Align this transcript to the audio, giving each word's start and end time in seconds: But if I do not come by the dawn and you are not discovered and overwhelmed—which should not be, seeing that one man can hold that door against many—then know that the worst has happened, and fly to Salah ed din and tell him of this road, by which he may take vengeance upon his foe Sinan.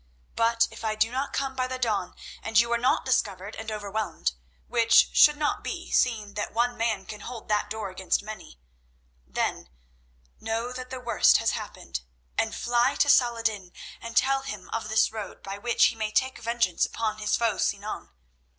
But 0.35 0.67
if 0.71 0.83
I 0.83 0.95
do 0.95 1.11
not 1.11 1.31
come 1.31 1.55
by 1.55 1.67
the 1.67 1.77
dawn 1.77 2.15
and 2.41 2.59
you 2.59 2.71
are 2.71 2.77
not 2.79 3.05
discovered 3.05 3.55
and 3.55 3.71
overwhelmed—which 3.71 5.09
should 5.13 5.37
not 5.37 5.63
be, 5.63 5.91
seeing 5.91 6.33
that 6.33 6.55
one 6.55 6.75
man 6.75 7.05
can 7.05 7.19
hold 7.21 7.47
that 7.49 7.69
door 7.69 7.91
against 7.91 8.23
many—then 8.23 9.69
know 10.39 10.71
that 10.73 10.89
the 10.89 10.99
worst 10.99 11.37
has 11.37 11.51
happened, 11.51 12.01
and 12.35 12.55
fly 12.55 12.95
to 12.95 13.09
Salah 13.09 13.41
ed 13.41 13.45
din 13.45 13.73
and 14.01 14.17
tell 14.17 14.41
him 14.41 14.69
of 14.69 14.89
this 14.89 15.11
road, 15.11 15.43
by 15.43 15.59
which 15.59 15.85
he 15.85 15.95
may 15.95 16.09
take 16.09 16.39
vengeance 16.39 16.83
upon 16.83 17.19
his 17.19 17.35
foe 17.37 17.59
Sinan. 17.59 18.09